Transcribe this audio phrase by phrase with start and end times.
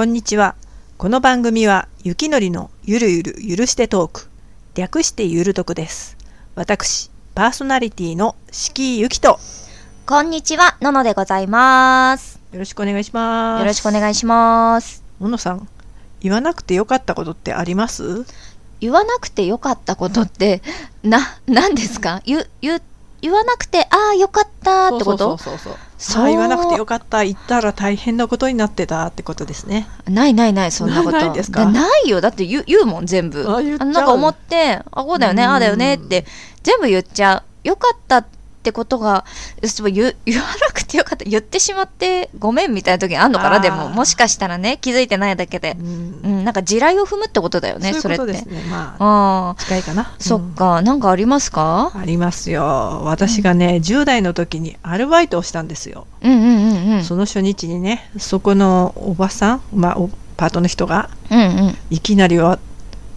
[0.00, 0.54] こんにちは。
[0.96, 4.28] この番組は、ゆきのりのゆるゆるゆるしてトーク、
[4.74, 6.16] 略してゆるとくです。
[6.54, 9.38] 私、パーソナリティのしきゆきと、
[10.06, 12.40] こんにちは、ののでございます。
[12.50, 13.60] よろしくお願いします。
[13.60, 15.02] よろしくお願いします。
[15.20, 15.68] ののさん、
[16.22, 18.24] 言わなくてよかったことってあります？
[18.80, 20.62] 言わなくてよかったことって、
[21.02, 22.22] な、何ですか？
[22.24, 22.80] 言、言、
[23.22, 25.76] 言わなくて、ああ、よかったってことそうそうそうそう。
[25.98, 27.24] そうああ、言わなくてよかった。
[27.24, 29.86] 言ったら大変なことになってたってことですね。
[30.08, 31.12] ないないない、そんなこと。
[31.18, 31.60] ないですか？
[31.64, 32.20] だないよ。
[32.20, 33.44] だって言う言うもん、全部。
[33.48, 36.24] あ言っちゃうのなんか思って、あ、こうだよね、うんああだよねって、
[36.62, 37.68] 全部言っちゃう。
[37.68, 38.39] よかったって
[38.72, 39.24] ことが、
[39.64, 41.24] そう言う 言わなくてよかった。
[41.24, 45.82] 言ってしまってごめんみたいな時あんのかなでも、もしかしたらね、気づいてないだけでう。
[45.82, 48.44] んうん、なんか地雷を踏むってことだよね、それって。
[48.70, 50.14] まあ、ああ、近いかな。
[50.18, 51.92] そっか、なんかありますか？
[51.94, 53.02] ありますよ。
[53.04, 56.06] 私がね、10代の時にアルバイトをしたんですよ。
[56.22, 57.04] うんうんうんうん。
[57.04, 62.58] その初日にね、そこのおばさん、まあ、おパートの人が、うんうんいきなりわ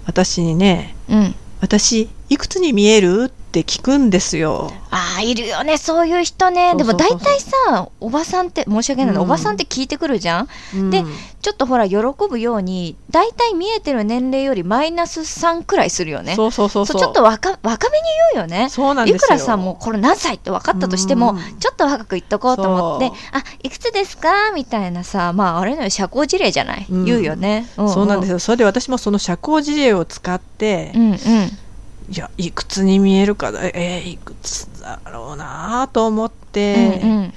[0.05, 1.35] 私にね、うん。
[1.61, 3.25] 私、いくつに見える？
[3.25, 4.71] って聞くんですよ。
[4.89, 6.75] ああ、いるよね、そういう人ね。
[6.75, 11.03] でも大体さ、おばさんって、申し訳ないの、うんおばさんって聞いてくるじゃんうんで
[11.41, 11.97] ちょっとほら、喜
[12.29, 16.35] ぶように、大体見えてる年齢よりマイナス3くらいするよね。
[16.35, 17.01] そうそうそうそう。
[17.01, 18.03] ちょっと若若めに
[18.33, 18.69] 言うよね。
[18.69, 19.17] そうなんですよ。
[19.17, 24.51] いくらさ、もうこれ何歳って分かったとしても、うんちょっと若く言っとこうと思ってあ、いくつですか？
[24.55, 27.67] みたいなさ、まあ、あれのよ、社交辞令じゃない、うん言うよね。
[27.75, 28.33] そうなんですよ。
[28.35, 28.39] よ。
[28.39, 31.17] それで私もその社交辞令を使って、うんうん。
[32.09, 37.33] いや、いくつに見えるかだ、えーいくつだろうなと思って、うんうん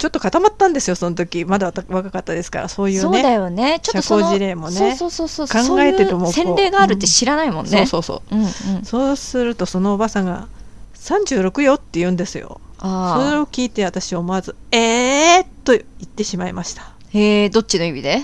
[0.00, 1.44] ちょっと固まったんですよ、その時。
[1.44, 3.34] まだ若若かったですから、そういうそうだね。
[3.34, 3.80] よね。
[3.82, 5.76] ちょっと社交辞令もねそうそうそうそう。
[5.76, 7.84] 考えてても洗礼があるって知らないもんね。
[7.84, 8.34] そうそうそう。
[8.34, 8.46] うんう
[8.80, 8.84] ん。
[8.86, 10.48] そうすると、そのおばさんが、
[10.96, 12.62] 36よって言うんですよ。
[12.78, 16.80] それあを聞いて私思わず、えーっと言ってしまいました。
[16.80, 16.86] あ。
[17.10, 18.22] へえ、どっちの意味で？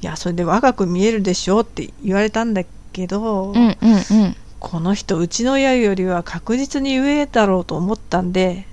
[0.00, 2.62] いや、それで若く見えるでしょって言われたんだ
[2.94, 4.36] けど、うんうんうん。
[4.62, 8.64] この人、うちの親よりは確実に上だろうと思ったんで、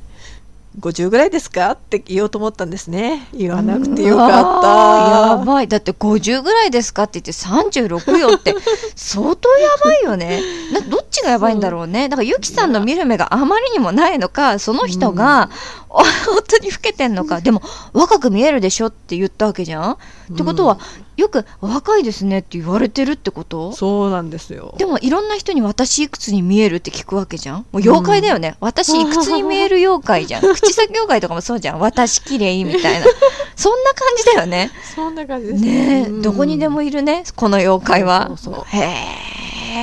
[0.79, 1.72] 50ぐらいですか？
[1.72, 3.27] って言おうと思ったんですね。
[3.33, 5.44] 言わなくてよかった。
[5.44, 5.67] ばい。
[5.67, 8.53] だって50ぐらいですかって言って36よって
[8.95, 10.41] 相当やばいよね。
[10.72, 12.07] などっちがやばいんだろうね。
[12.07, 15.50] だからゆきさんの見る目があまりにもないのか、その人が、
[15.89, 16.06] 本
[16.47, 17.41] 当に老けてんのか。
[17.41, 17.63] でも
[17.94, 19.91] 若く見えるでしょって言ったわけじゃん？
[19.94, 19.97] っ
[20.38, 20.77] てことは、
[21.19, 23.74] よく若いですねって言われてるってこと？
[23.74, 24.74] そうなんですよ。
[24.78, 27.57] でもいろんな人に私いくつに見えるって聞くわけじゃん？
[27.57, 30.41] もう妖怪だよね、私いくつに見える妖怪じゃん。
[30.56, 31.80] 口先妖怪とかもそうじゃん。
[31.80, 33.06] 私綺麗みたいな。
[33.56, 34.72] そんな感じだよね。
[34.96, 35.63] そんな感じです。
[35.63, 36.22] ねえ、うん。
[36.22, 38.27] どこにでもいるねこの妖怪は。
[38.27, 38.63] そうそうそう。
[38.68, 38.95] へ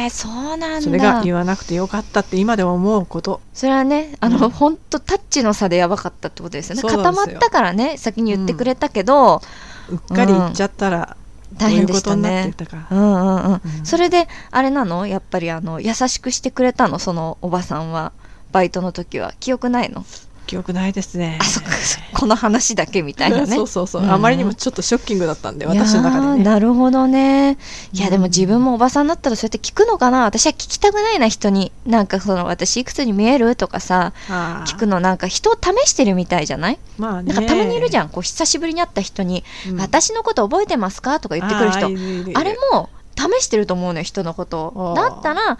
[0.06, 0.80] えそうなんだ。
[0.80, 3.40] それが言わなくてよかったって今でも思うこと。
[3.52, 4.50] それはねあの、うん。
[4.50, 6.82] ほんとタッチの差でやばかったってことですよね。
[6.82, 9.42] 固まったからね先に言ってくれたけど、
[9.90, 11.16] うっかり言っちゃったら、
[11.58, 12.52] 大変でしたね。
[12.56, 12.86] てたか。
[12.90, 13.60] うんうんうん、うん。
[13.84, 15.06] それであれなの？
[15.06, 16.98] やっぱりあの優しくしてくれたの？
[16.98, 18.12] そのおばさんは？
[18.52, 19.34] バイトの時は？
[19.40, 20.04] 記憶ないの？
[20.46, 21.38] 記憶ないですね。
[21.40, 21.70] あそっか
[22.14, 23.46] この話だけみたいなね。
[23.56, 24.10] そうそうそう、うん。
[24.10, 26.44] あまりにもちょっとショッキングだったんで、私の中でね。
[26.44, 27.58] なるほどね。
[27.92, 30.24] いやうんでも自分もおばさんだったらそうやって聞くのかな。
[30.24, 31.72] 私は聞きたくないな人に。
[31.84, 36.78] なんかその私いくつに見えるとかさ聞くのなんか人を試してるみたいじゃない？
[36.98, 37.32] まあね。
[37.34, 38.08] なんかたまにいるじゃゃん。
[38.08, 39.76] こう久しぶりに会った人に、ん。
[39.80, 41.20] 私のこと覚えてますか？
[41.20, 42.38] とか言ってくる人。
[42.38, 45.58] あれも試してると思うのよ、人のことだったら、あ、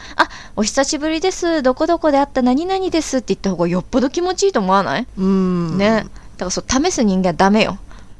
[0.57, 5.79] お久しぶりです、どこどこで会った何々ですって言った方がよっぽど気持ちいいと思わない、うん。
[5.79, 6.07] ね。
[6.37, 7.79] だからそう、試す人間はダメよ。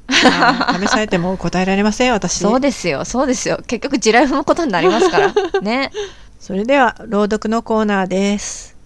[0.09, 2.39] 試されても答えられません、 私。
[2.39, 3.61] そうですよ、そうですよ。
[3.67, 5.35] 結局地雷踏むことになりますから。
[5.61, 5.93] ね。
[6.41, 8.77] それでは、朗読のコーナーです。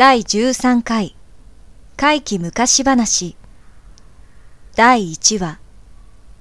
[0.00, 1.14] 第13回、
[1.98, 3.36] 怪奇昔話。
[4.74, 5.58] 第1話、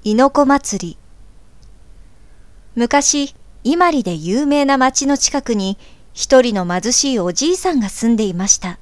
[0.01, 0.97] 猪子祭り。
[2.75, 3.35] 昔、
[3.65, 5.77] 伊万里で有名な町の近くに、
[6.13, 8.79] 一人の貧しいおじいさんが住んでいました。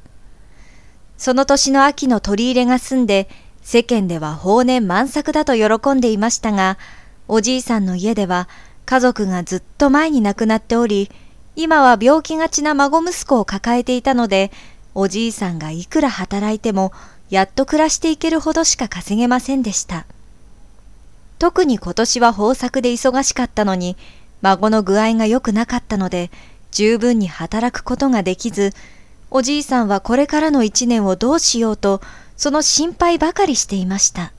[1.18, 3.30] その年の秋の取り入れが済んで、
[3.64, 6.78] 世間では豊年満作だと喜んでいましたが、
[7.28, 8.48] おじいさんの家では
[8.86, 11.10] 家族がずっと前に亡くなっており、
[11.60, 14.52] 今は病気がちな孫息子を抱えていたので、
[14.94, 16.94] おじいさんがいくら働いても、
[17.32, 20.06] やっと暮らしていけるほどしか稼げませんでした。
[21.40, 23.98] 特に今年は豊作で忙しかったのに、
[24.44, 26.30] 孫の具合が良くなかったので、
[26.70, 28.76] 十分に働くことができず、
[29.32, 32.02] おじいさんはこれからの一年をどうしようと、
[32.36, 34.32] その心配ばかりしていました。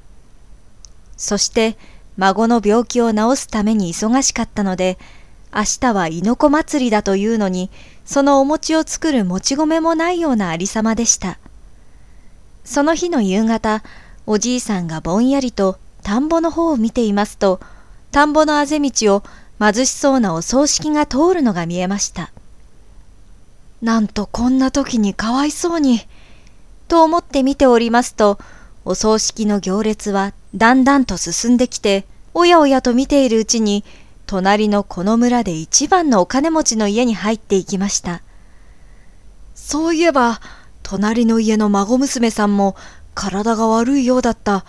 [1.17, 1.79] そして、
[2.17, 4.99] 孫の病気を治すために忙しかったので、
[5.55, 7.71] 明日は猪子祭りだというのに、
[8.05, 11.39] そのお餅を作るもち米もないようなありさまでした。
[12.65, 13.83] その日の夕方、
[14.27, 17.61] おじいさんがぼんやりと田んぼの方を見ていますと、
[18.11, 19.23] 田んぼのあぜ道を
[19.61, 22.31] 貧しそうなお葬式が通るのが見えました。
[23.83, 26.00] なんとこんな時にかわいそうに、
[26.89, 28.39] と思って見ておりますと、
[28.85, 33.85] お葬式の行列はだんだんと進んできて、おやおやと見ているうちに、
[34.28, 38.20] 隣のこの村で一番のお金持ちの家に入っていきました。
[39.54, 40.42] そういえば、
[40.82, 42.76] 隣の家の孫娘さんも
[43.14, 44.66] 体が悪いようだった。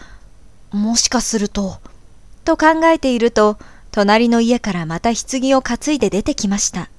[0.71, 1.79] もしかすると、
[2.45, 3.57] と考えていると、
[3.91, 6.89] 隣の家からまた棺を担いで出てきました。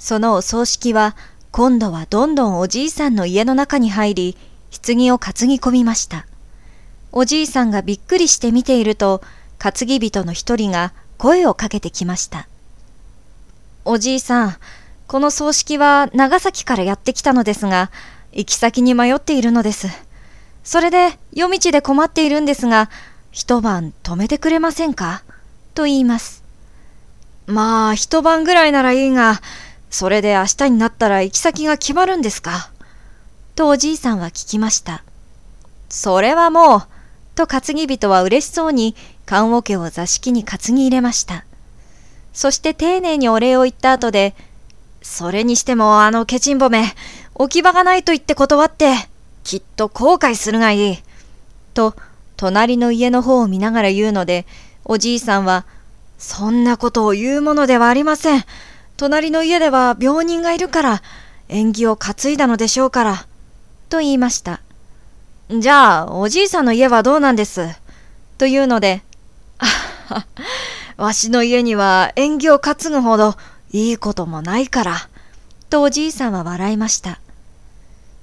[0.00, 1.14] そのお葬式は、
[1.52, 4.36] 今度はどんどんおじいさんの家の中に入り、
[4.84, 6.26] 棺を担ぎ込みました。
[7.12, 9.22] おじいさんがびっくりして見ていると、
[9.60, 12.48] 担ぎ人の一人が声をかけてきました。
[13.84, 14.56] おじいさん、
[15.06, 17.90] この葬式は長崎からやってきたのですが、
[18.32, 19.88] 行き先に迷っているのです。
[20.64, 22.90] それで夜道で困っているんですが、
[23.30, 25.22] 一晩泊めてくれませんか？
[25.74, 26.42] と言います。
[27.46, 29.42] まあ、一晩ぐらいならいいが、
[29.90, 32.70] それで明日になったら行き先が決まるんですか？
[33.54, 35.04] とおじいさんは聞きました。
[35.88, 36.82] それはもう、
[37.34, 41.44] と担ぎ人は嬉しそうに棺桶を座敷に担ぎ入れました。
[42.32, 44.34] そして丁寧にお礼を言った後で、
[45.02, 46.94] それにしてもあのケチンボめ、
[47.34, 48.94] 置き場がないと言って断って、
[49.42, 50.98] きっと後悔するがいい。
[51.74, 51.94] と、
[52.36, 54.46] 隣の家の方を見ながら言うので、
[54.84, 55.64] おじいさんは、
[56.18, 58.44] そんなことを言うものではありません。
[58.96, 61.02] 隣の家では病人がいるから、
[61.48, 63.26] 縁起を担いだのでしょうから。
[63.90, 64.60] と言いました。
[65.50, 67.68] じゃあ、おじいさんの家はどうなんです？
[68.38, 69.02] というので、
[70.96, 73.36] わしの家には縁起を担ぐほど
[73.72, 75.08] いいこともないから。
[75.70, 77.18] とおじいさんは笑いました。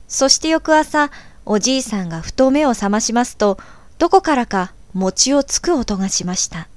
[0.07, 1.09] そして翌朝、
[1.45, 3.57] おじいさんがふと目を覚ましますと、
[3.97, 6.67] どこからか餅をつく音がしました。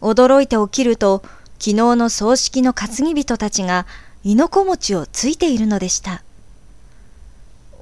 [0.00, 1.22] 驚いて起きると、
[1.58, 3.86] 昨日の葬式の担ぎ人たちが
[4.22, 6.22] 猪子餅をついているのでした。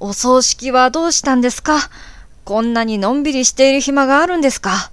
[0.01, 1.79] お葬式はどうしたんですか？
[2.45, 4.91] こんなにのんびりしている暇があるんですか？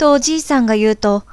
[0.00, 1.24] とおじいさんが言うと、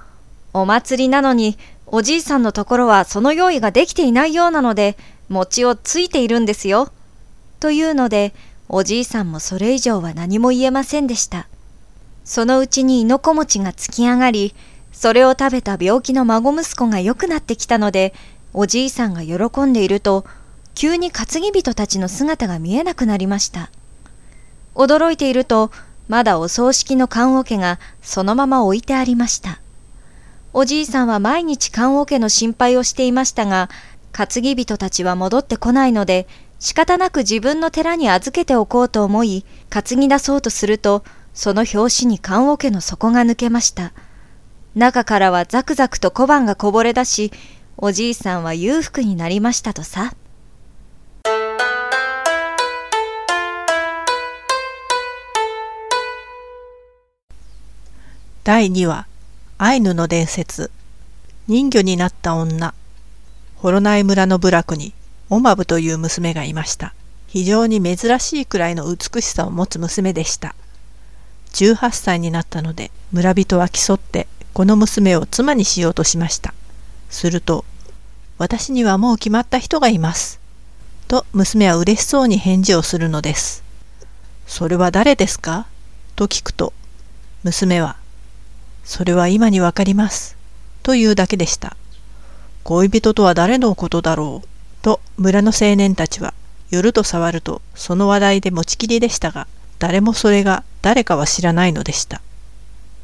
[0.51, 4.97] お祭りなのにおじいさんのところはその用意ができていないようなので、
[5.29, 6.91] 餅をついているんですよ。
[7.62, 8.33] というので、
[8.67, 11.47] おじいさんもそれ以上は何も言えませんでした。
[12.25, 14.53] そのうちに猪子餅がつき上がり、
[14.91, 18.13] それを食べた病気の孫息子が良くなってきたので、
[18.53, 20.25] おじいさんが喜んでいると、
[20.75, 23.71] 急に担ぎ人たちの姿が見えなくなりました。
[24.75, 25.71] 驚いていると、
[26.07, 29.59] まだお葬式の棺桶がそのまま置いてありました。
[30.53, 33.69] おじいさんは毎日棺桶の心配をしていましたが、
[34.11, 36.27] 担ぎ人たちは戻ってこないので、
[36.59, 43.93] 仕方なく自分の寺に預けておこうと思い、担ぎ出そうとすると、その拍子に棺桶の底が抜けました。
[44.73, 47.31] 中からはザクザクと小判がこぼれ出し、
[47.77, 50.13] おじいさんは裕福になりましたとさ。
[58.48, 59.08] 第2話
[59.58, 60.72] アイヌの伝説
[61.48, 62.74] 人魚になった女
[63.58, 64.94] ホロナイ村の部落に
[65.30, 66.94] オマブという娘がいました。
[67.27, 70.56] 非常に珍しいくらいの美しさを持つ娘でした。
[71.56, 76.54] 18歳になったので村人は競ってこの娘を妻にしようとしました。
[77.10, 77.66] すると、
[78.38, 80.39] 私にはもう決まった人がいます。
[81.10, 83.62] と娘は嬉しそうに返事をするのです。
[84.46, 85.68] それは誰ですか？
[86.16, 86.72] と聞くと、
[87.44, 87.98] 娘は、
[88.88, 90.36] それは今にわかります。
[90.82, 91.75] というだけでした。
[92.63, 94.48] 恋人とは誰のことだろう？
[94.82, 96.34] と村の青年たちは
[96.70, 99.48] 夜と触るとその話題で持ちきりでしたが
[99.79, 102.22] 誰もそれが誰かは知らないのでした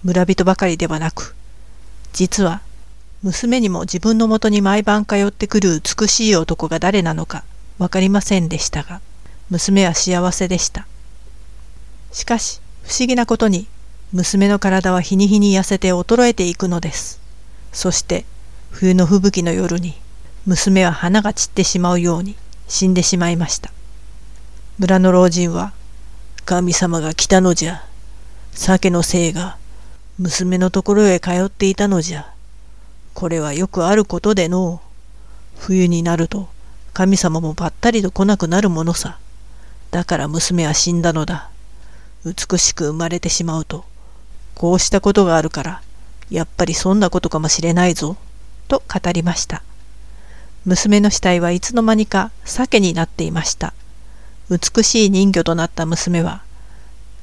[0.04, 1.36] 村人ばかりではなく
[2.14, 2.62] 実は
[3.22, 7.44] 娘にも自分のもとに毎晩通ってくる美しい男が誰なのか
[7.78, 9.02] 分かりませんでしたが
[9.50, 10.88] 娘は幸せでした
[12.12, 13.68] しかし不思議なことに
[14.14, 17.20] 娘の体は日に日に痩せて衰えていくのです
[17.72, 18.26] そして
[18.72, 19.96] 冬の吹雪の夜に
[20.46, 22.36] 娘は花が散ってしまうように
[22.68, 23.72] 死んでしまいました。
[24.80, 25.74] 村の老人は、
[26.46, 27.86] 神様が来たのじゃ。
[28.52, 29.58] 酒のせいが
[30.20, 32.34] 娘のところへ通っていたのじゃ。
[33.14, 34.82] これはよくあることでの
[35.58, 36.50] 冬になると
[36.94, 39.20] 神様もばったりと来なくなるものさ。
[39.92, 41.50] だから娘は死んだのだ。
[42.26, 43.86] 美しく生まれてしまうと、
[44.56, 45.82] こうしたことがあるから、
[46.30, 48.18] やっぱりそんなことかもしれないぞ、
[48.68, 49.64] と語りました。
[50.66, 53.74] 娘の死体はいつの間にか鮭になっていました。
[54.50, 56.42] 美しい人魚となった娘は、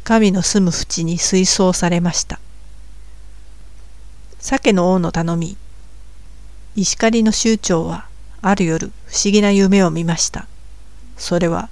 [0.05, 2.41] 神の住む淵に水槽されました。
[4.41, 5.57] 鮭の王の頼み。
[6.77, 8.07] 石狩の酋長は、
[8.43, 10.47] ある夜、不思議な夢を見ました。
[11.19, 11.69] それは、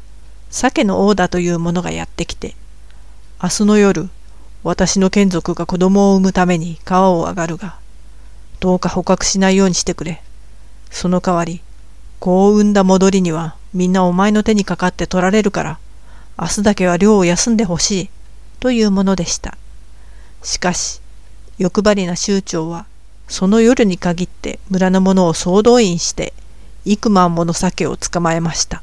[0.50, 2.54] 鮭の王だという者がやってきて、
[3.42, 4.10] 明日の夜、
[4.64, 7.78] 私の眷属が子供を産むために川を上がるが、
[8.60, 10.22] どうか捕獲しないようにしてくれ。
[10.90, 11.62] その代わり、
[12.18, 15.78] 子を産んだ戻りにはみんなお前の手にかかって取られるから、
[16.38, 18.10] 明日だけは漁を休んでほしい、
[18.60, 19.56] というものでした。
[20.42, 21.00] しかし、
[21.58, 22.86] 欲張りな酋長は、
[23.28, 26.32] その夜に限って村の者を総動員して、
[26.84, 28.82] 幾万もの鮭を捕まえました。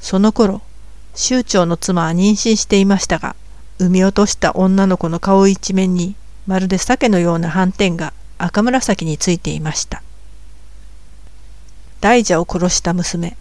[0.00, 0.60] その頃、
[1.14, 3.34] 酋長の妻は妊娠していましたが、
[3.78, 6.16] 産み落とした女の子の顔一面に、
[6.46, 10.02] まるで鮭のような斑点が赤紫についていました。
[12.00, 13.36] 大蛇を殺した娘。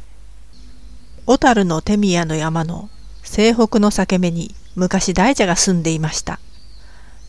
[1.25, 2.89] 小樽の手宮の山の
[3.23, 6.39] 西北の裂け目に昔大蛇が住んでいました。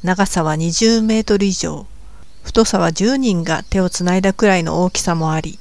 [0.02, 1.86] 長さは20メートル以上、
[2.42, 5.58] 太さは10人が手をつないだくらいの大きさもあり、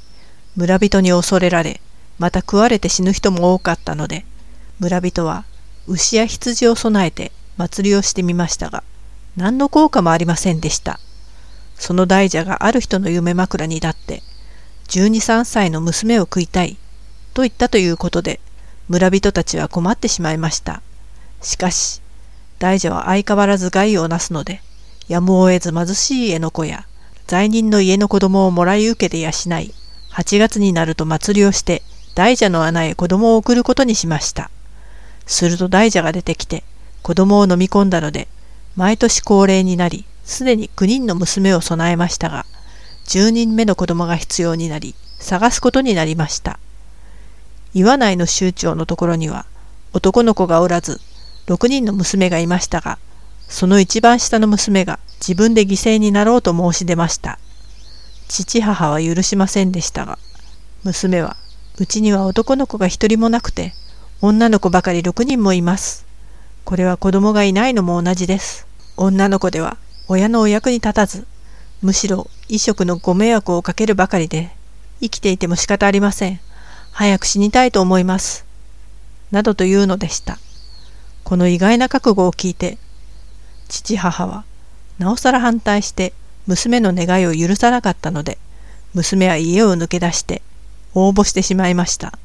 [0.55, 1.81] 村人に恐れられ、
[2.19, 4.25] また食われて死ぬ人も多かったので、
[4.79, 5.45] 村人は
[5.87, 8.83] 牛や羊を備えて祭りをしてみましたが、
[9.35, 10.99] 何の効果もありませんでした。
[11.75, 14.23] その大蛇がある人の夢枕に立って、
[14.87, 16.77] 12、3歳の娘を食いたい
[17.33, 18.39] と言ったということで
[18.87, 20.81] 村人たちは困ってしまいました。
[21.41, 22.01] しかし
[22.57, 24.61] 大蛇は相変わらず害をなすので
[25.07, 26.87] やむを得ず貧しい家の子や
[27.27, 29.31] 罪人の家の子供をもらい受けて養い
[30.13, 31.83] 8月になると祭りをして
[32.15, 34.49] 大蛇の穴へ子供を送ることにしました。
[35.27, 36.63] すると大蛇が出てきて
[37.07, 38.27] 子供を飲み込んだので
[38.75, 42.45] 毎年高齢になりすでに9人の娘を備えましたが
[43.07, 46.59] 10人目の子供が必要になり、探すことになりました。
[47.73, 49.45] 岩内の酋長のところには
[49.93, 50.99] 男の子がおらず、
[51.47, 52.99] 6人の娘がいましたが、
[53.47, 57.39] その一番下の娘が自分で犠牲になろうと申し出ました。
[58.27, 60.19] 父母は許しませんでしたが、
[60.83, 61.37] 娘は、
[61.77, 63.73] うちには男の子が一人もなくて、
[64.19, 66.06] 女の子ばかり6人もいます。
[66.67, 68.67] これは子供がいないのも同じです。
[68.97, 69.77] 女の子では
[70.09, 71.25] 親のお役に立たず、
[71.81, 74.51] むしろ衣食のご迷惑をかけるばかりで、
[74.99, 76.41] 生きていても仕方ありません。
[76.91, 78.45] 早く死にたいと思います。
[79.31, 80.39] などというのでした。
[81.23, 82.77] この意外な覚悟を聞いて、
[83.69, 84.43] 父母は、
[84.99, 86.11] なおさら反対して
[86.47, 88.37] 娘の願いを許さなかったので、
[88.93, 90.41] 娘は家を抜け出して
[90.93, 92.19] 応募してしまいました。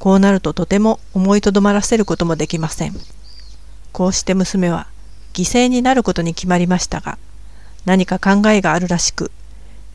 [0.00, 2.96] こうなるととても思いとどまらせることもできません。
[3.92, 4.86] こうして娘は
[5.32, 7.18] 犠牲になることに決まりましたが、
[7.84, 9.30] 何か考えがあるらしく、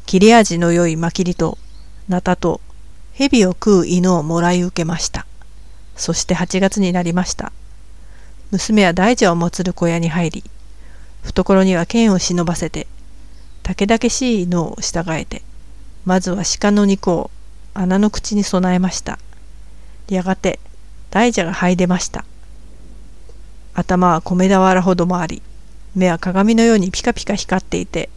[0.05, 1.57] 切れ味の良いまきりと、
[2.07, 2.62] ナタと、
[3.13, 5.25] 蛇を食う犬をもらい受けました。
[5.95, 7.51] そして8月になりました。
[8.51, 10.43] 娘は大蛇を祀る小屋に入り、
[11.23, 12.88] 懐には剣を忍ばせて、
[13.63, 15.41] 竹々しい犬を従えて、
[16.05, 17.31] まずは鹿の肉を
[17.73, 19.19] 穴の口に備えました。
[20.09, 20.59] やがて
[21.12, 22.25] 大蛇が這い出ました。
[23.75, 25.41] 頭は米俵ほどもあり、
[25.95, 28.09] 目は鏡のようにピカピカ光っていて、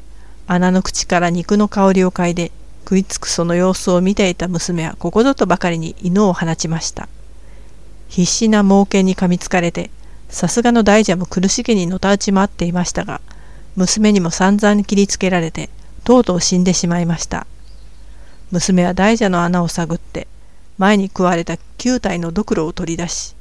[0.46, 2.52] 穴の口から肉の香りを嗅いで、
[2.84, 7.08] 食いつくその様子を見ていた娘はここぞとばかりに犬を放ちました。
[8.08, 9.90] 必死な猛犬に噛みつかれて、
[10.28, 13.20] さすがの大蛇も苦しげにのたうち回っていましたが、
[13.74, 15.68] 娘にも散々切りつけられて、
[16.04, 17.46] とうとう死んでしまいました。
[18.52, 20.28] 娘は大蛇の穴を探って、
[20.78, 23.34] 前に食われた9体のドクロを取り出し、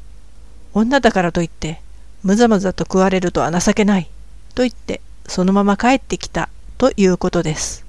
[0.73, 1.81] 女だからといって、
[2.25, 4.09] むざむざと食われるとは情けない。
[4.55, 7.85] と言ってそのまま帰ってきたということです。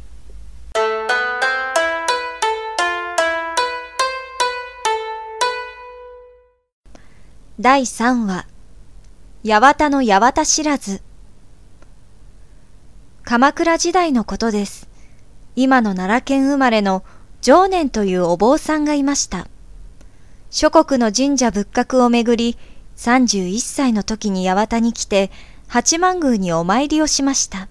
[7.59, 8.45] 第3話
[9.43, 11.01] 八幡の八幡知らず
[13.25, 14.87] 鎌倉時代のことです。
[15.55, 17.03] 今の奈良県生まれの
[17.41, 19.49] 常念というお坊さんがいました。
[20.51, 22.59] 諸国の神社仏閣をめぐり、
[22.97, 25.31] 31歳の時に八幡に来て、
[25.69, 27.69] 八幡宮にお参りをしました。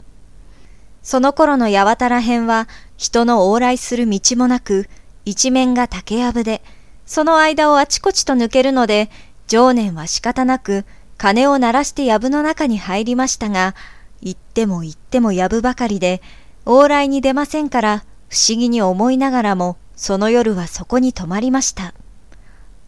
[1.01, 2.67] その頃の八幡ら辺は
[2.98, 4.88] 人の往来する道もなく、
[5.25, 6.62] 一面が竹やぶで、
[7.05, 9.10] その間をあちこちと抜けるので、
[9.48, 10.86] 常年は仕方なく、
[11.17, 13.75] 鐘を鳴らして藪の中に入りましたが、
[14.22, 16.22] 行っても行っても藪ばかりで、
[16.65, 21.94] 往来に出ませんから、不思議に思いながらも、その夜はそこに泊まりました。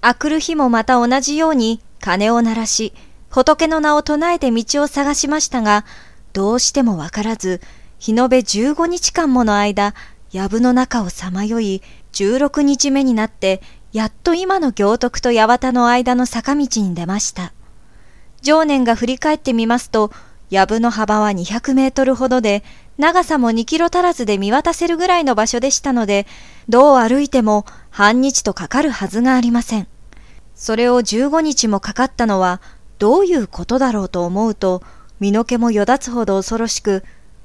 [0.02, 2.94] あくる日もまた同じように鐘を鳴らし、
[3.30, 5.86] 仏の名を唱えて道を探しましたが、
[6.34, 7.62] どうしてもわからず、
[8.00, 9.94] 日延べ15日間もの間、
[10.32, 11.82] 藪の中をさまよい、
[12.14, 13.62] 16日目になって、
[13.94, 17.54] やっと今の行徳と八幡の間の坂道に出ました。
[18.42, 20.12] 常年が振り返ってみますと、
[20.50, 22.64] 藪の幅は200メートルほどで、
[22.98, 26.26] 長さも2キロ足らずで見渡せるぐらいの場所でしたので、
[26.70, 29.88] どう歩いても半日とかかるはずがありません。
[30.58, 32.62] それを15日もかかったのは、
[32.98, 34.82] どういうことだろうと思うと、
[35.20, 37.04] 身の毛もよだつほど恐ろしく、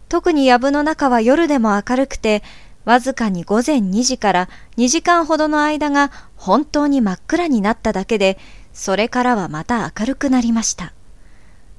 [0.09, 2.42] 特に藪の中は夜でも明るくて、
[2.87, 4.48] わずかに午前2時から
[4.79, 8.38] 2時間ほどの間が本当に真っ暗になっただけで、
[8.72, 10.94] それからはまた明るくなりました。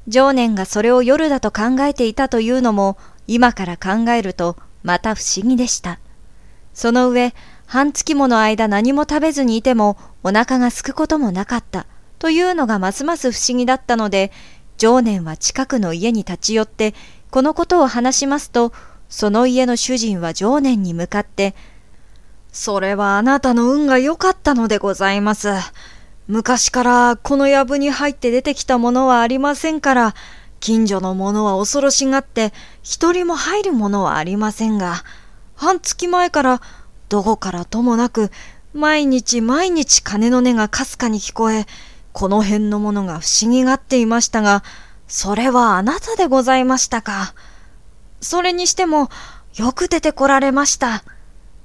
[0.08, 6.00] 常年がそれを夜だと考えていたというのも、今から考えるとまた不思議でした。
[6.76, 7.34] その上、
[7.73, 11.88] 半月もの間何も食べずにいてもお腹が空くこともなかった
[12.19, 14.31] というのがますます不思議だったので、
[14.77, 16.93] 常年は近くの家に立ち寄って
[17.31, 18.73] このことを話しますと、
[19.09, 21.55] その家の主人は常年に向かって、
[22.51, 25.49] それはあなたの運が良かったのでございます。
[26.27, 30.13] 昔からこの藪に入って出てきたものはありませんから、
[30.59, 35.03] 近所の者は恐ろしがって一人も入るものはありませんが、
[35.55, 36.62] 半月前から
[37.13, 38.32] どこからともなく
[38.73, 41.67] 毎日毎日鐘の音がかすかに聞こえ、
[42.12, 44.63] この辺のものが不思議がっていましたが、
[45.08, 47.36] それはあなたでございましたか？
[48.19, 49.10] それにしても
[49.54, 51.04] よく出てこられました。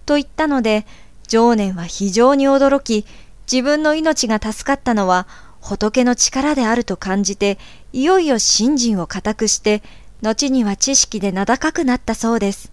[0.05, 0.85] と言ったので、
[1.27, 3.07] 常年は非常に驚き、
[3.51, 5.27] 自分の命が助かったのは
[5.63, 7.59] 仏の力であると感じて、
[7.95, 9.83] いよいよ信心を固くして、
[10.21, 12.71] 後には知識で名高くなったそうです。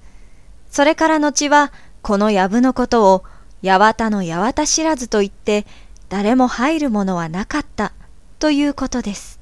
[0.69, 1.71] それから後は、
[2.05, 3.23] この藪のことを、
[3.63, 5.65] 八幡の八幡知らずと言って、
[6.07, 7.93] 誰も入るものはなかった、
[8.37, 9.39] ということです。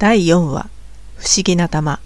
[0.00, 0.68] 第4話
[1.16, 2.00] 不思議な玉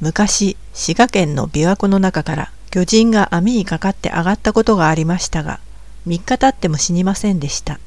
[0.00, 5.60] 昔滋賀県の琵琶湖の中から巨人が網にかかって上がったことがありましたが
[6.08, 7.78] 3日経っても死にませんでした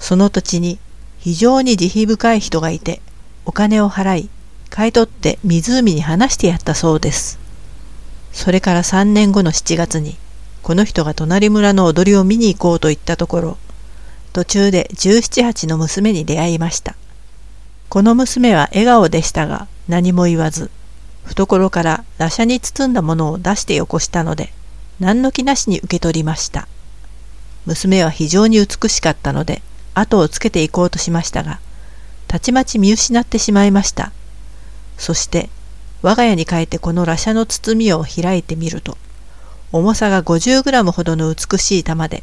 [0.00, 0.80] その土地に
[1.24, 3.00] 非常に慈悲深い人がいて
[3.44, 4.30] お金を払い
[4.70, 7.40] 買い取って湖に放してやったそうです
[8.32, 10.16] それから3年後の7月に
[10.62, 13.58] この人が隣村の踊りを見に行こうと言ったところ
[14.32, 16.94] 途中で17、8の娘に出会いました
[17.88, 20.70] この娘は笑顔でしたが何も言わず
[21.24, 24.52] 懐から羅車に包んだものを出してよこしたので、
[25.00, 26.68] 何の気なしに受け取りました。
[27.66, 29.62] 娘は非常に美しかったので、
[29.94, 31.60] 後をつけていこうとしましたが、
[32.28, 34.12] たちまち見失ってしまいました。
[34.98, 35.50] そして、
[36.02, 38.98] 我が家に帰ってこの羅車の包みを開いてみると、
[39.72, 42.22] 重さが50グラムほどの美しい玉で、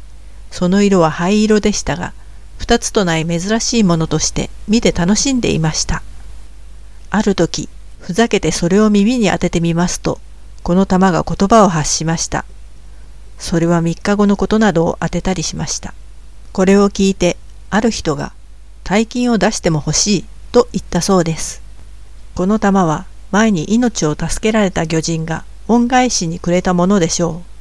[0.50, 2.12] その色は灰色でしたが、
[2.58, 6.02] 二つとない珍しいものとして見て楽しんでいました。
[7.10, 10.20] ある時、ふざけてそれを耳に当ててみますと、
[10.62, 12.44] この玉が言葉を発しました。
[13.38, 15.92] それは3日後のことなどを当てたりしました。
[16.52, 17.36] これを聞いて、
[17.74, 18.34] ある人が、
[18.84, 21.62] 大金を出しても欲しいと言ったそうです。
[22.34, 27.52] この玉は前に命を助けられた魚人が恩返しにくれたものでしょう。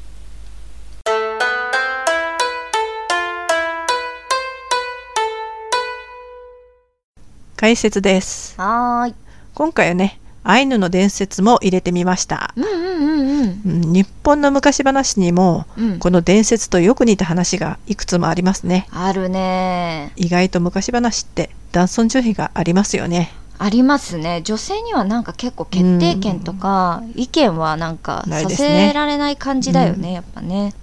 [7.55, 8.59] 解説です。
[8.59, 9.15] はい。
[9.53, 18.87] 今回はね、アイヌの伝説も入れてみました、うんうんうんうん、日本の昔話にも、うん、この伝説とよく似た話がいくつもありますね。
[18.91, 20.11] あるね。
[20.15, 23.33] 意外と昔話って男尊女卑がありますよね。
[23.57, 24.41] ありますね。
[24.43, 30.73] 女性にはなんか結構決定権とか、意見はなんかさせられない感じだよね、ね、やっぱね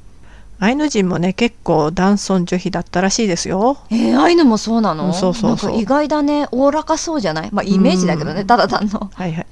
[0.60, 3.78] アイヌ人もね結構男尊女卑だったらしいですよ。
[3.90, 5.12] えー、アイヌもそうなの？
[5.12, 5.76] そうそうそう。
[5.80, 6.48] 意外だね。
[6.50, 7.48] おおらかそうじゃない？
[7.52, 9.10] まあイメージだけどね、ただ単の。
[9.14, 9.46] はいはい。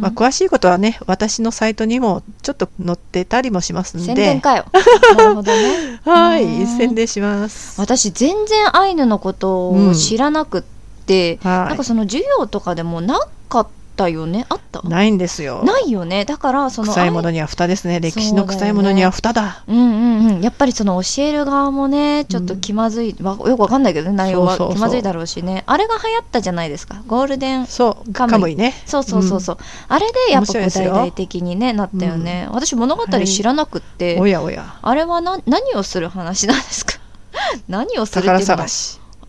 [0.00, 4.06] まあ詳しいことはね私のサイトにもちょっと載ってたりもしますんで。
[4.06, 4.66] 宣伝かよ。
[5.16, 6.00] なるほどね。
[6.04, 7.80] はい宣伝します。
[7.80, 10.62] 私全然アイヌのことを知らなくっ
[11.06, 13.75] て、うん、なんかその授業とかでもなかった。
[13.96, 14.44] ったよね？
[14.50, 14.82] あった？
[14.82, 15.62] ないんですよ。
[15.64, 16.26] ないよね？
[16.26, 17.98] だからその臭いものには蓋ですね。
[17.98, 19.64] 歴史の臭いものには蓋だ。
[19.66, 20.40] う、ね,、んうんうん。
[20.42, 25.64] やっぱりその教える側もねちょっと気まずい、うん、よくわかんないけどね内容は気まずいだろうしね。
[25.66, 27.02] あれが流行ったじゃないですか？
[27.06, 28.12] ゴールデンそう。
[28.12, 28.56] カムイ。
[28.56, 28.74] ね。
[28.84, 29.58] そうそうそうそう、う
[29.92, 34.78] ん、あれでやっぱ大々的にねなったよね、うん、私物語知らなくって、はい、おやおや。
[34.82, 36.98] あれはな何をする話なんですか？
[37.68, 38.64] 何をするっていうの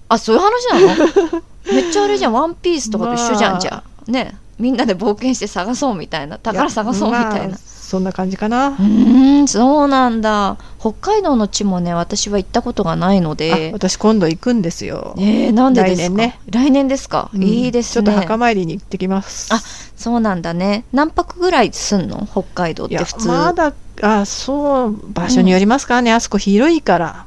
[0.10, 1.44] あそういう話なの？
[1.74, 2.34] めっちゃあれじゃん。
[2.34, 4.12] ワンピースとかと一緒じゃん、まあ、じゃあ。
[4.12, 8.68] ねみんなで冒険して探そうみたいな宝探そうみたいな、まあそんな感じかな。
[8.68, 10.58] うーんそうなんだ。
[10.78, 15.16] 北海道の地もね私は行ったことがないのあで私今度行くんですよ。
[15.18, 16.04] えー、なんでですか？
[16.04, 16.40] 来年ね。
[16.50, 17.44] 来年ですか、うん。
[17.44, 18.06] いいですね。
[18.06, 19.54] ちょっと墓参りに行ってきます。
[19.54, 19.60] あ
[19.96, 20.84] そうなんだね。
[20.92, 22.28] 何泊ぐらいすんの？
[22.30, 23.28] 北海道って普通。
[23.30, 27.26] まだあそう場所によりますからね、あそこ広いから。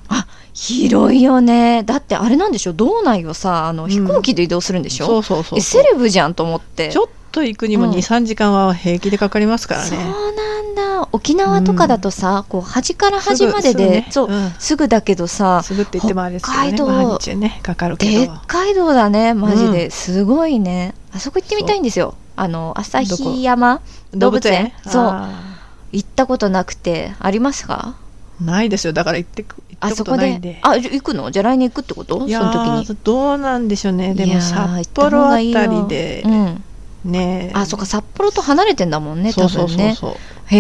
[0.53, 1.85] 広いよね。
[1.85, 2.75] だってあれなんでしょ？
[2.75, 3.89] 道内をさあのん。
[3.89, 6.91] 飛行機で移動するんでしょ、そうそうそうえセレブじゃんと思って。
[6.91, 7.91] ちょっと行くにもうん。
[7.93, 11.09] 23時間は平気でかかりますからそうね、なんだ。
[11.13, 14.51] 沖縄とかだとさ、こう端から端までで、そう、うん。
[14.59, 16.89] すぐだけどさすぐって言ってもあれですけど
[17.37, 17.97] ね北海道。
[17.97, 18.35] でっど。
[18.47, 19.91] かい道だねマジで、うん。
[19.91, 20.95] すごいね。
[21.13, 22.15] あそこ行ってみたいんですよ。
[22.37, 23.81] あの旭山
[24.13, 24.73] 動物園。
[24.87, 25.03] そう。
[25.05, 25.59] あ
[25.93, 27.15] 行ったことなくて。
[27.19, 27.97] ありますか？
[28.41, 28.93] ーないですよ。
[28.93, 30.39] だから行ってくあそこで？
[30.39, 31.31] であ行くの？
[31.31, 32.21] じゃあ来年行くってこと？
[32.21, 32.37] その時
[32.71, 32.87] に。
[32.87, 34.15] ーどうなんでしょうね。
[34.15, 36.31] でも札幌あたりでよ。
[36.31, 36.65] うん、
[37.05, 40.21] ねあそっか札幌と離れてんだもんね多分ねそうそう。
[40.47, 40.59] へ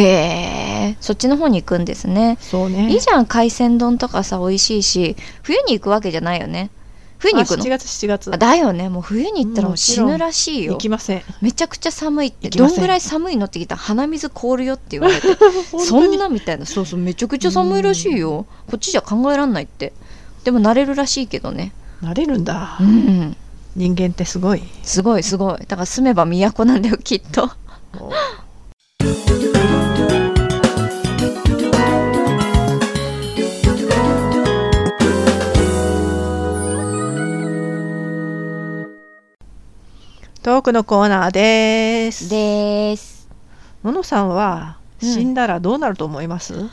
[0.90, 0.96] え。
[1.00, 2.38] そっちの方に行くんですね。
[2.40, 2.90] そうね。
[2.90, 6.70] いいじゃん海鮮丼とかさ美味しいし冬に行くわけじゃないよね。
[7.18, 7.62] 冬に行くの？
[7.62, 8.30] あ7月7月。
[8.32, 8.88] あだよね。
[8.88, 10.72] もう冬に行ったらもう死ぬらしいよ。
[10.72, 11.22] 行きません。
[11.42, 12.48] めちゃくちゃ寒いって。
[12.50, 15.28] どんぐらい寒いのって聞いたら鼻水凍るよって言われて。
[15.84, 16.66] そんなみたいな。
[16.66, 18.46] そうそうめちゃくちゃ寒いらしいよ。
[18.70, 19.92] こっちじゃ考えらんないって。
[20.44, 21.72] でも慣れるらしいけどね。
[22.02, 22.78] 慣れるんだ。
[22.80, 23.36] うん
[23.76, 24.62] 人間ってすごい。
[24.82, 25.58] すごいすごい。
[25.60, 27.50] だから住めば都なんだよきっと。
[40.42, 42.28] トークのコーナーです。
[42.30, 43.28] です。
[43.84, 46.68] ののさんはうん死んだらどうなると思います、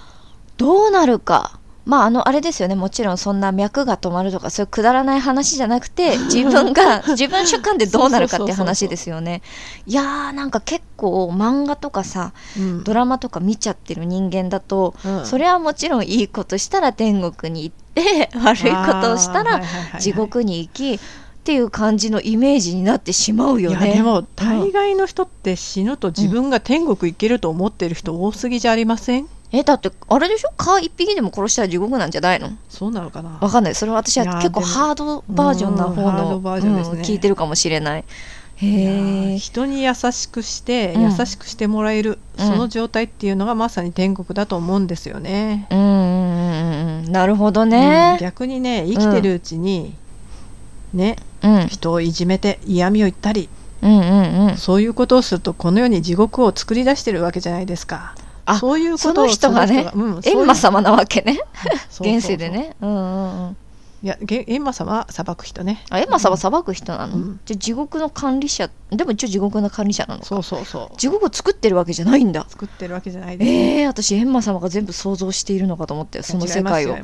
[0.57, 2.75] どうなるかまああのあれですよね。
[2.75, 9.41] もちろんそんな脈が止まるとかそういうくだらない話じゃなくて 自分が自分主観でどうなるかって話ですよね。
[9.85, 12.83] いやーなんか結構漫画とかさうん。
[12.83, 15.25] ドラマとか見ちゃってる人間だと、うん。
[15.25, 19.61] それはもちろんいいことしたら天国に行って 悪いことをしたら
[19.99, 20.99] 地獄に行きっ
[21.47, 23.85] ていう感じのイメージになってしまうよね。
[23.85, 24.27] いやでもうん。
[24.35, 29.27] 大概の人って死ぬと自分が天国行けると思ってる人多すぎじゃありません？
[29.51, 30.51] えだってあれでしょ？
[30.57, 32.49] 蚊一匹でも殺したら地獄なんじゃないの？
[32.67, 33.37] そうなのかな？
[33.39, 38.03] わかんないそれは私は結構ハードバージョンな方の、聞いてるかもしれない。
[38.57, 39.37] へ。
[39.37, 45.67] 人に優しくして、うん優しくしてもらえる、うんその状態っていうのがまさに天国だと思うんですよね。
[45.71, 45.93] うんうんう
[47.03, 48.17] んうんなるほどうんね。
[48.19, 49.93] 逆にね生きてるうちに、
[50.93, 53.47] ねうん人をいじめて嫌味を言ったり
[53.81, 54.57] うんうんうん。
[54.57, 58.13] そういうことをするとこの世に地獄を作り出してるわけじゃないですか。
[58.47, 61.39] あそういうことを人がねその人がうんそういう閻魔様なわけね。
[61.99, 62.75] 現世でね。
[62.81, 63.57] うんうんうん。
[64.03, 65.83] いやげ閻魔様は裁く人ね。
[65.89, 67.39] あ閻魔様裁く人なの、うん。
[67.45, 68.69] じゃあ地獄の管理者。
[68.91, 70.25] でも一応地獄の管理者なのか。
[70.27, 70.97] そうそうそう。
[70.97, 72.45] 地獄を作ってるわけじゃないんだ。
[72.47, 73.51] 作ってるわけじゃないです。
[73.51, 76.95] えー、私閻魔様が全部想像しているのかと思ったよその世界を。
[76.95, 77.03] 違う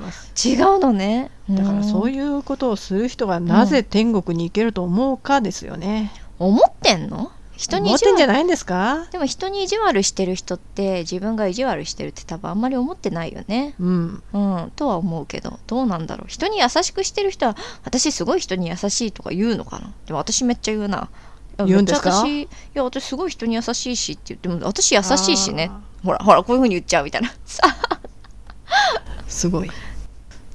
[0.79, 1.31] のね。
[1.49, 6.11] だからそういういうことをする人がなぜ天国に行けると思うかですよね。
[6.39, 7.31] 思ってんの？
[7.55, 8.13] 人に意地悪。
[8.13, 9.07] んじゃないんですか？
[9.11, 13.75] でも人に意地悪してる人って自分が意地悪してるって多分あんまり思ってないよね。
[13.79, 14.23] うん。
[14.33, 15.59] うんとは思うけど。
[15.67, 16.27] どうなんだろう。
[16.27, 19.93] 人に優しくしてる人は私すごい人に優しいとか言うのかな？
[20.07, 21.09] でも私めっちゃ言うな。
[21.65, 22.25] 言うんですか？
[22.27, 25.69] いや私すごい人に優しいしって言っても私優しいしね。
[26.03, 27.31] ほらほらこういうふうに言っちゃうみたいな。
[27.45, 27.61] さ
[29.27, 29.69] すごい。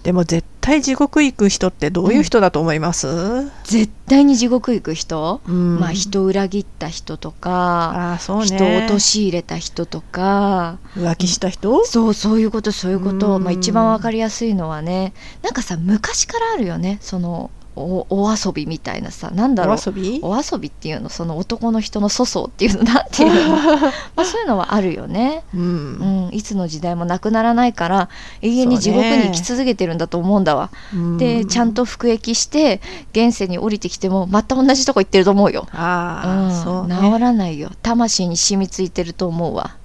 [0.09, 5.79] でも絶対地獄行く人ってどういう人だと思います、絶対に地獄行く人、うん。
[5.79, 8.47] まあ人を裏切った人とか、ああそうね。
[8.47, 10.79] 人を陥れた人とか。
[10.97, 13.45] 浮気した人、そうそういうことそういうこと、うん。
[13.45, 16.97] まあ、一番わかりやすいのはねなんかさ昔からあるよね。
[17.03, 19.77] そのおお遊びみたいなさなんだろう。
[19.77, 20.21] お遊び？
[20.23, 22.83] お遊びっていうのその男の人の粗相っていうの。
[22.85, 26.29] なんていうのまあそういうのはあるよね、ううん。
[26.29, 28.09] ん、いつの時代もなくならないから
[28.43, 31.19] 永遠に地獄に生き続けてるんだと思うんだわ、うん。
[31.19, 32.81] でちゃんと服役して
[33.13, 36.65] 現世に降りてきてもまた同じとこ行ってると思うよ、ああ、うん。
[36.65, 36.97] そうね。
[36.97, 37.71] 治らないよ。
[37.83, 39.77] 魂に染みついてると思うわ。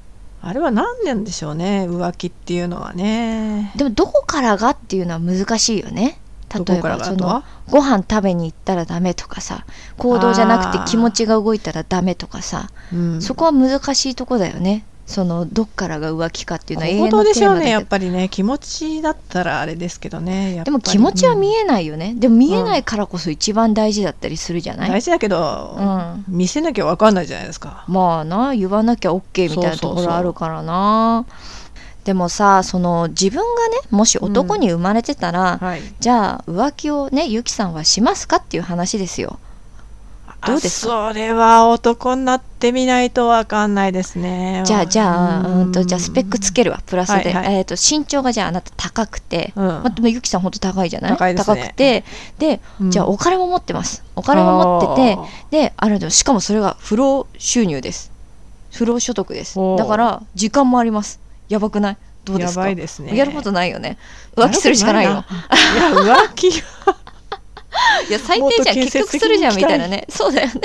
[0.45, 3.71] あれは何なんでしょうね浮気っていうのはね。
[3.77, 6.19] でもどこからがっていうのは難しいよね
[6.59, 9.65] 例えばそのご飯食べに行ったらダメとかさ
[9.97, 13.21] 行動じゃなくて気持ちが動いたらダメとかさうん。
[13.21, 14.85] そこは難しいとこだよね。
[15.05, 17.65] そのどっからが浮気かっていうのは永遠のでしょうね。
[17.65, 17.71] テーマだけど。
[17.71, 26.25] やっぱりね気持ちだったらあれですけどねでも気持ちは見え、えないよね、でも見えないからこそ一番大事だったりするじゃない、うん大事だけど、うん。
[26.27, 27.83] 見せなきゃ分かんないじゃないですか。
[27.87, 31.25] まあな言わなきゃ OK みたいなところあるからな
[32.03, 35.81] でもさその自分がねもし男に生まれてたら、はい。
[35.99, 39.39] じゃあ浮気をねゆきさんはしますかっていう話ですよ。
[40.45, 41.11] どうですか？
[41.11, 44.63] それは男になってみないとわかんないですね。
[44.65, 45.71] じゃあじゃあうん。
[45.71, 47.55] とじゃあスペックつけるわプラスで、はいはい。
[47.55, 49.65] えー、と身長がじゃああなた高くて、うん。
[49.65, 51.11] まあ、でもゆきさん本当高いじゃない？
[51.11, 51.69] 高いですね。
[51.69, 52.03] くて。
[52.39, 52.91] で、うん。
[52.91, 54.03] じゃあお金も持ってます。
[54.17, 55.17] お金も持って
[55.49, 55.59] て。
[55.69, 58.11] であるのしかもそれが不労収入です。
[58.73, 59.57] 不労所得です。
[59.77, 61.97] だから時間もありますやばくない？
[62.25, 62.61] どうですか？
[62.61, 63.15] やばいですね。
[63.15, 63.97] やることないよね。
[64.35, 65.11] 浮気するしかないよ。
[65.11, 65.23] いや
[66.27, 66.47] 浮気
[68.09, 68.75] いや最低じゃん。
[68.75, 70.05] 結局するじゃんみたいなね。
[70.09, 70.61] そうだよね。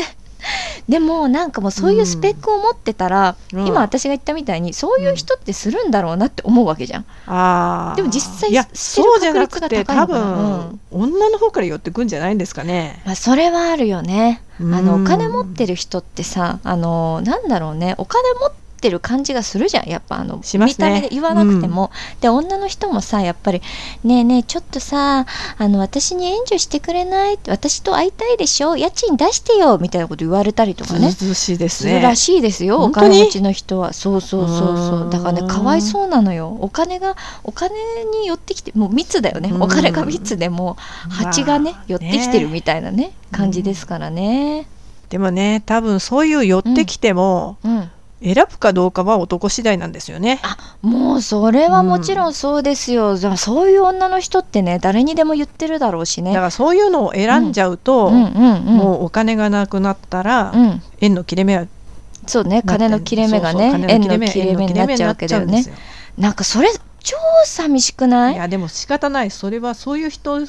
[0.88, 3.66] でもなんかもうそういうスペックを持ってたら、うん。
[3.66, 7.96] 今私が言ったみたいにそういう人ってするんだろうなって思うわけじゃん、あー。
[7.96, 10.06] でも実際いやそうじゃなくて多のかな。
[10.06, 13.02] 分、女の方から寄ってくんじゃないんですかね。
[13.04, 14.42] まあ、それはあるよね。
[14.60, 15.04] あのうん。
[15.04, 17.94] お金持ってる人ってさあのなんだろうね。
[17.98, 19.88] お金持ってる感じがするじゃん。
[19.88, 20.42] やっぱあの、ね。
[20.58, 23.62] 見た目で言わなくても、で女の人もさやっぱり
[24.04, 25.24] 「ねえねえちょっとさ
[25.56, 28.76] あの私に援助してくれない?」って「私と会いたいでしょ？
[28.76, 31.10] 家賃出してよ」みたいなこと言われたりとかね。
[31.10, 32.00] ずうずうしいですね。
[32.00, 33.92] らしいですよ、お金持ちの人は。
[33.92, 35.10] そうそうそうそう。
[35.10, 36.56] だからねかわいそうなのよ。
[36.60, 37.74] お金がお金
[38.20, 39.50] に寄ってきてもう密だよね。
[39.50, 39.62] うん。
[39.62, 40.76] お金が密でも
[41.08, 44.66] う蜂がねまあ寄ってきてるみたいなね感じですからね。
[45.08, 47.90] でもね多分そういう寄ってきても、うん
[48.22, 50.40] 選ぶかどうかは男次第なんですよね。
[50.42, 56.32] あもうそれはもちろんそうですよ、じゃあそういう女の人ってね誰にでも言ってるだろうしね。
[56.32, 58.76] だからそういうのを選んじゃうと、うんうんうん。
[58.76, 60.82] もうお金がなくなったら、うん。
[61.00, 61.66] 縁の切れ目は
[62.26, 65.46] そうね金の切れ目がねそうそう円の切れ目になっちゃうわけだよ。
[65.46, 65.64] ね
[66.16, 66.68] なんかそれ
[67.00, 68.34] 超寂しくない？
[68.34, 69.30] いやでも仕方ない。
[69.30, 70.40] それはそういう人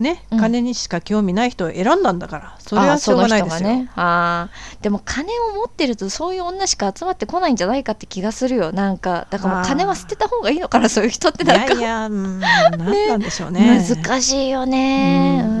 [0.00, 0.40] ね、うん。
[0.40, 4.82] 金にしか興味ない人を選んだんだからそれはしょうがないですよ、ねあー。
[4.82, 8.72] でも金を持ってるとそういう女しか集まってこないんじゃないかって気がするよ。
[8.72, 11.74] なんかだからもう金は捨てた方がいいのかなそういう人っていなんか。
[11.74, 13.86] やいや、うん、 何なんでしょうね。
[13.86, 15.44] 難しいよね。
[15.46, 15.56] うう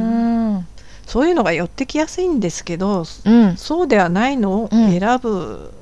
[0.58, 0.66] ん。
[1.06, 3.56] そういうのが寄ってきやすいんですけどうん。
[3.56, 5.72] そうではないのを選ぶ、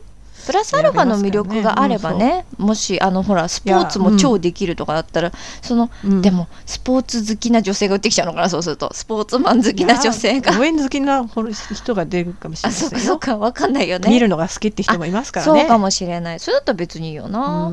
[0.47, 6.23] プラスアルファの魅力があればねもしあのほらスポーツも超できるとかだったら、そのうん。
[6.23, 8.93] でもスポーツ好きな女性が売ってきちゃうのかなそうすると。
[8.95, 10.59] スポーツマン好きな女性が。
[10.59, 11.27] 応援好きな
[11.75, 13.37] 人が出るかもしれないそうか。
[13.37, 14.11] わかんないよね。
[14.11, 15.61] 見るのが好きって人もいますからね。
[15.61, 16.41] そうかもしれない。
[16.41, 17.73] それだったら別にいいよな、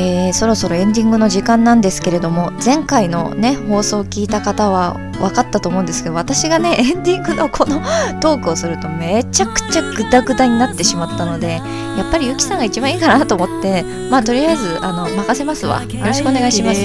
[0.00, 7.82] えーそろそろエンディングの時間なんですけれども前回のね放送を聞いた方は分かったと思うんですけど私がね エンディングのこの
[8.20, 11.60] トークをするとめちゃくちゃグダグダになってしまったので
[11.98, 15.82] やっぱりゆきさんが一番いいかなと思ってまあとりあえずあの任せますわ。
[15.82, 16.80] よろしくお願いします。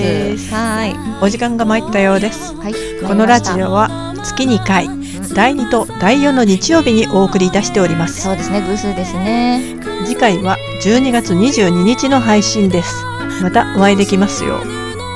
[0.54, 2.54] はいお時間が参ったようです。
[2.56, 2.74] はい
[3.08, 4.90] このラジオは月2回
[5.34, 8.22] 第2と第4の日曜日にお送りいたしております。
[8.22, 9.78] そうですね偶数ですね。
[10.06, 13.04] 次回は12月22日の配信です。
[13.42, 14.62] またお会いできますよ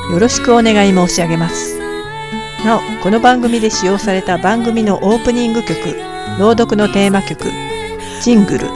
[0.09, 0.13] う。
[0.13, 1.79] よろしくお願い申し上げます。
[2.65, 5.75] なおこの番組で使用された番組のオープニング曲
[6.39, 7.45] 朗読のテーマ曲
[8.21, 8.67] ジングル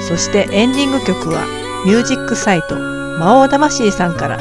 [0.00, 1.44] そしてエンディング曲は
[1.86, 4.38] ミュージックサイト魔王魂さんから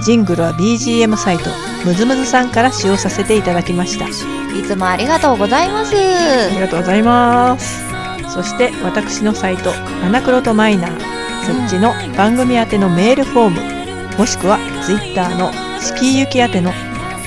[0.00, 1.50] ジングルは BGM サイト
[1.84, 4.08] ムズムズさんから使用させていただきました。
[4.08, 5.94] いつもありがとうございます。
[5.96, 7.84] ありがとうございます。
[8.32, 9.70] そして私のサイト
[10.04, 11.16] アナクロとマイナー。
[11.46, 16.72] そっちの番組宛てのメールフォームもしくはツイッターのスキー行き宛ての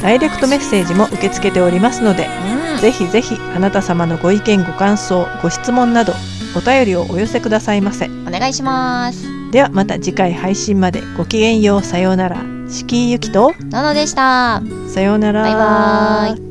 [0.02, 2.28] ダイレクトメッセージも受け付けておりますので
[2.74, 2.82] うん。
[2.82, 6.14] ぜひぜひあなた様のご意見ご感想ご質問など
[6.58, 8.08] お便りをお寄せくださいませ。
[8.28, 9.26] お願いします。
[9.52, 11.84] ではまた次回配信までごきげんよう。
[11.84, 13.54] さようならスキー行きと。
[13.70, 14.62] なのでした。
[14.88, 15.44] さようなら。
[15.44, 16.49] バイバーイ